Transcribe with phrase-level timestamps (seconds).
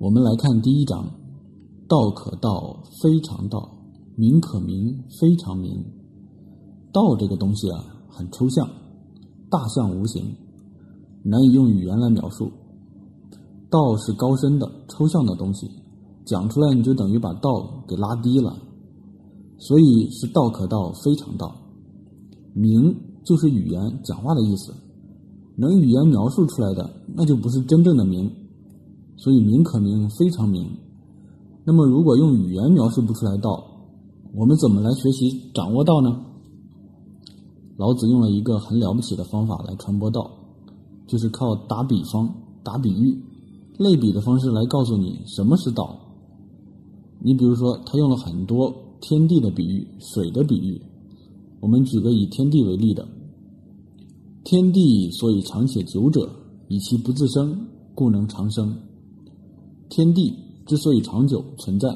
[0.00, 1.04] 我们来看第一章：
[1.86, 3.58] 道可道，非常道；
[4.16, 5.76] 名可名，非常名。
[6.90, 8.66] 道这个东西啊，很抽象，
[9.50, 10.24] 大象无形，
[11.22, 12.50] 难以用语言来描述。
[13.68, 15.70] 道是高深的、抽象的东西，
[16.24, 18.56] 讲出来你就等于把道给拉低了，
[19.58, 21.54] 所以是道可道，非常道。
[22.54, 24.72] 名就是语言讲话的意思，
[25.56, 28.32] 能语言描述出来的，那就不是真正的名。
[29.22, 30.66] 所以名可名，非常名。
[31.62, 33.62] 那么如果用语言描述不出来道，
[34.34, 36.24] 我们怎么来学习掌握道呢？
[37.76, 40.30] 老子用了一个很了不起的方法来传播道，
[41.06, 43.22] 就是靠打比方、打比喻。
[43.76, 45.98] 类比的方式来告诉你什么是道。
[47.18, 50.80] 你比如说，他用了很多天地的比喻、水的比喻。
[51.60, 53.06] 我们举个以天地为例的：
[54.44, 56.26] 天地所以长且久者，
[56.68, 58.74] 以其不自生，故能长生。
[59.90, 60.32] 天地
[60.64, 61.88] 之所以长久存在，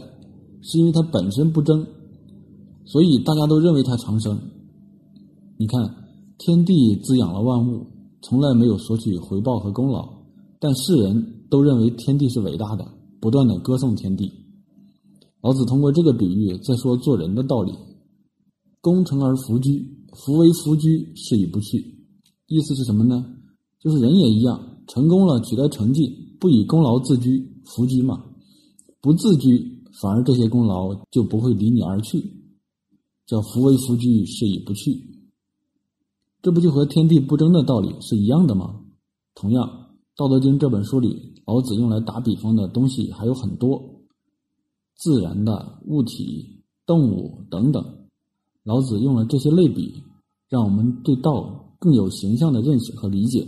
[0.60, 1.86] 是因为它本身不争，
[2.84, 4.38] 所以大家都认为它长生。
[5.56, 5.80] 你看，
[6.36, 7.86] 天地滋养了万物，
[8.20, 10.06] 从来没有索取回报和功劳，
[10.60, 11.30] 但世人。
[11.50, 12.84] 都认为天地是伟大的，
[13.20, 14.32] 不断的歌颂天地。
[15.40, 17.72] 老子通过这个比喻在说做人的道理：
[18.80, 21.78] 功成而弗居，弗为弗居，是以不去。
[22.48, 23.24] 意思是什么呢？
[23.78, 28.16] 就是人也一样，成功了取得成绩，不以功劳自居，弗居嘛；
[29.00, 32.22] 不自居，反而这些功劳就不会离你而去，
[33.26, 35.00] 叫弗为弗居，是以不去。
[36.42, 38.80] 这不就和天地不争的道理是一样的吗？
[39.34, 39.66] 同样，
[40.16, 41.32] 《道德经》这本书里。
[41.46, 44.00] 老子用来打比方的东西还有很多，
[44.96, 47.84] 自然的物体、动物等等。
[48.62, 49.92] 老子用了这些类比，
[50.48, 53.46] 让我们对道更有形象的认识和理解。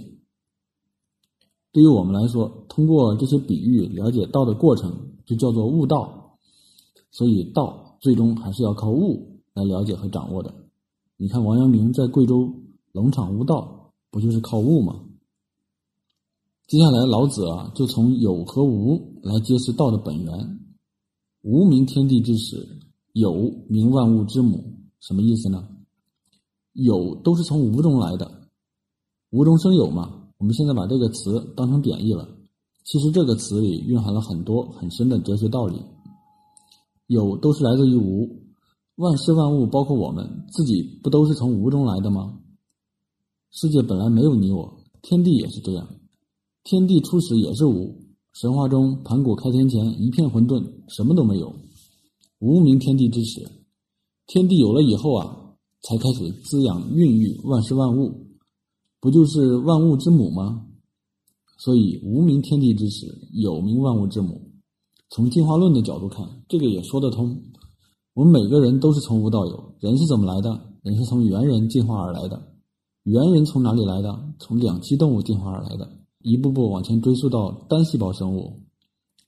[1.77, 4.91] 对于我们来说，通过这些比喻了解道的过程，
[5.27, 6.39] 就叫做悟道。
[7.11, 10.55] 所以，道最终还是要靠悟来了解和掌握的。
[11.19, 12.51] 你看，王阳明在贵州
[12.92, 15.03] 龙场悟道，不就是靠悟吗？
[16.67, 20.59] 接下来，老子啊，就从有和无来揭示道的本源。
[21.42, 22.67] 无名天地之始，
[23.13, 24.65] 有名万物之母。
[25.01, 25.69] 什么意思呢？
[26.73, 28.48] 有都是从无中来的，
[29.29, 30.23] 无中生有嘛。
[30.39, 32.29] 我们现在把这个词当成贬义了，
[32.85, 35.80] 其实这个词里蕴含了很多很深的哲学道理。
[37.07, 38.29] 有都是来自于无，
[38.97, 42.41] 万事万物，包括我们自己，不都是从无中来的吗？
[43.52, 45.89] 世界本来没有你我，天地也是这样。
[46.64, 47.95] 天地初始也是无，
[48.35, 51.55] 神话中盘古开天前一片混沌，什么都没有，
[52.41, 53.48] 无名天地之始。
[54.27, 58.26] 天地有了以后啊，才开始滋养孕育万事万物，
[59.06, 60.67] 不就是万物之母吗？
[61.58, 64.50] 所以无名天地之始，有名万物之母。
[65.11, 67.40] 从进化论的角度看，这个也说得通。
[68.14, 70.61] 我们每个人都是从无到有，人是怎么来的？
[70.83, 72.48] 人是从猿人进化而来的。
[73.05, 74.34] 猿人从哪里来的？
[74.40, 75.88] 从两栖动物进化而来的。
[76.23, 78.62] 一步步往前追溯到单细胞生物，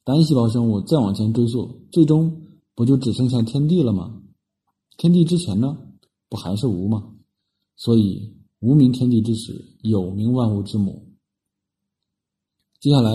[0.03, 4.23] 单细胞生物再往前追溯，最终不就只剩下天地了吗？
[4.97, 5.79] 天地之前呢，
[6.29, 7.13] 不还是无吗？
[7.77, 11.07] 所以无名天地之始，有名万物之母。
[12.81, 13.13] 接下来，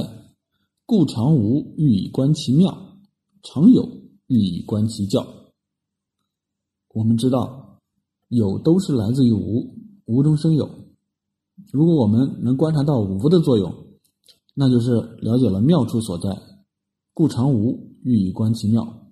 [0.86, 2.98] 故常无欲以观其妙，
[3.42, 3.84] 常有
[4.28, 5.28] 欲以观其教。
[6.94, 7.82] 我们知道，
[8.30, 10.70] 有都是来自于无，无中生有。
[11.74, 13.74] 如果我们能观察到无的作用，
[14.54, 16.42] 那就是了解了妙处所在。
[17.14, 19.12] 故常无，欲以观其妙。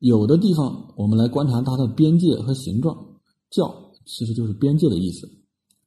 [0.00, 3.20] 有的地方，我们来观察它的边界和形状。
[3.50, 5.30] 教其实就是边界的意思。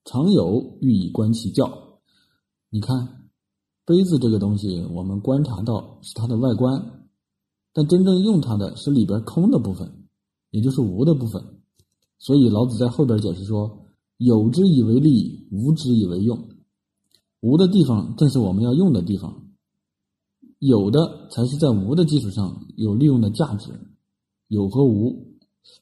[0.05, 1.99] 常有，欲以观其教。
[2.69, 3.29] 你看，
[3.85, 7.07] 杯子这个东西，我们观察到是它的外观，
[7.73, 10.05] 但真正用它的是里边空的部分，
[10.51, 11.43] 也就是无的部分。
[12.19, 13.79] 所以老子在后边解释说。
[14.17, 16.47] 有之以为利，无之以为用。
[17.41, 19.47] 无的地方正是我们要用的地方，
[20.59, 23.71] 有的才是在无的基础上有利用的价值。
[24.47, 25.33] 有和无，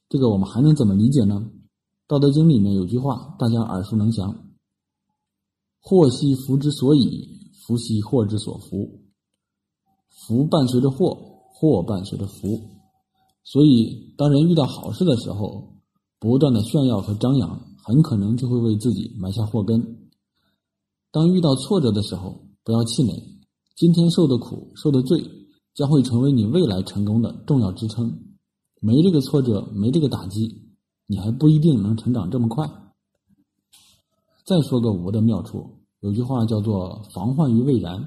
[0.09, 1.51] 这个我们还能怎么理解呢？
[2.11, 4.35] 《道德经》里面有句话，大家耳熟能详
[5.79, 8.99] ：“祸兮福之所以，福兮祸之所伏。”
[10.27, 11.17] 福伴随着祸，
[11.53, 12.59] 祸伴随着福。
[13.45, 15.77] 所以，当人遇到好事的时候，
[16.19, 17.61] 不断的炫耀和张扬。
[17.81, 20.09] 很可能就会为自己埋下祸根。
[21.11, 23.39] 当遇到挫折的时候，不要气馁。
[23.77, 25.23] 今天受的苦、受的罪，
[25.73, 28.35] 将会成为你未来成功的重要支撑。
[28.81, 30.60] 没这个挫折，没这个打击，
[31.11, 32.65] 你还不一定能成长这么快。
[34.45, 35.69] 再说个无的妙处，
[35.99, 38.01] 有句话叫做“防患于未然”。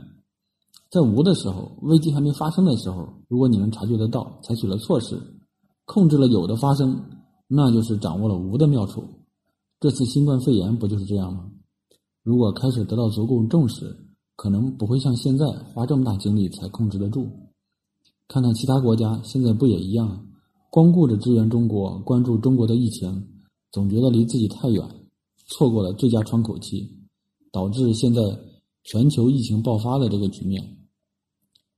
[0.88, 5.20] 在无的时候，危机还没发生的时候，如果你能察觉得到，采取了措施，
[5.84, 6.98] 控制了有的发生，
[7.46, 9.04] 那就是掌握了无的妙处。
[9.80, 11.50] 这次新冠肺炎不就是这样吗？
[12.22, 13.94] 如果开始得到足够重视，
[14.34, 17.28] 可能不会像现在花这么大精力才控制得住。
[18.28, 20.26] 看看其他国家，现在不也一样？
[20.74, 23.28] 光顾着支援中国，关注中国的疫情，
[23.70, 24.84] 总觉得离自己太远，
[25.46, 26.90] 错过了最佳窗口期，
[27.52, 28.20] 导致现在
[28.82, 30.78] 全球疫情爆发的这个局面。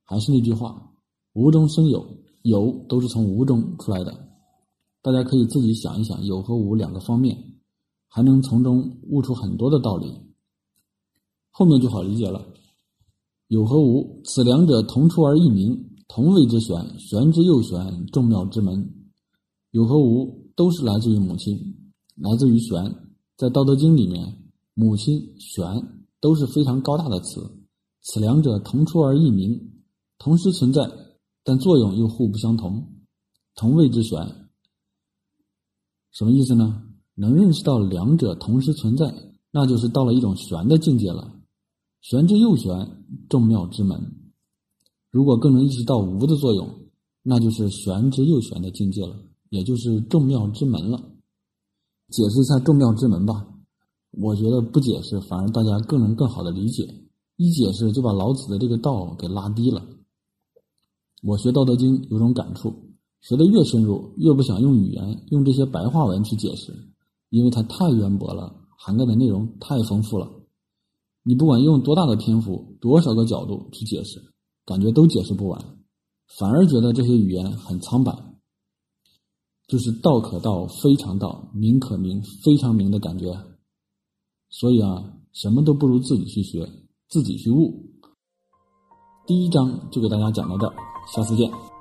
[0.03, 0.95] 还是那句话，
[1.35, 2.07] 无中生有，
[2.41, 4.31] 有都是从无中出来的。
[5.03, 7.37] 大家可以自己想一想，有和无两个方面，
[8.09, 10.11] 还能从中悟出很多的道理。
[11.51, 12.47] 后面就好理解了，
[13.49, 15.96] 有和无，此两者同出而异名。
[16.09, 18.95] 同谓之玄，玄之又玄，众妙之门。
[19.71, 22.95] 有和无都是来自于母亲，来自于玄。
[23.37, 25.67] 在《道德经》里面，母亲、玄
[26.21, 27.59] 都是非常高大的词。
[28.01, 29.83] 此两者同出而异名，
[30.19, 30.91] 同时存在，
[31.45, 32.95] 但作用又互不相同。
[33.55, 34.19] 同谓之玄，
[36.13, 36.85] 什么意思呢？
[37.15, 39.13] 能认识到两者同时存在，
[39.51, 41.41] 那就是到了一种玄的境界了。
[42.01, 44.26] 玄之又玄，众妙之门。
[45.17, 46.69] 如果更能意识到无的作用，
[47.23, 49.17] 那就是玄之又玄的境界了，
[49.49, 50.99] 也就是众妙之门了。
[52.11, 53.49] 解释一下众妙之门吧。
[54.11, 56.83] 我觉得不解释反而大家更能更好的理解，
[57.37, 59.83] 一解释就把老子的这个道给拉低了。
[61.23, 62.71] 我学《道德经》有种感触，
[63.23, 66.75] 学的越深入，越不想用语言用这些白话文去解释，
[67.31, 70.31] 因为它太渊博了，涵盖的内容太丰富了。
[71.23, 74.23] 你不管用多大的篇幅，多少个角度去解释。
[74.67, 75.79] 感觉都解释不完，
[76.39, 78.13] 反而觉得这些语言很苍白，
[79.69, 83.33] 就是道可道非常道，名可名非常名的感觉。
[84.51, 86.69] 所以啊，什么都不如自己去学，
[87.09, 87.93] 自己去悟。
[89.27, 90.75] 第一章就给大家讲到这儿，
[91.15, 91.76] 下次见。